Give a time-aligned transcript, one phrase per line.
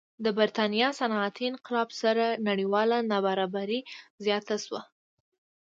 [0.23, 3.79] د برېټانیا صنعتي انقلاب سره نړیواله نابرابري
[4.25, 4.81] زیاته شوه.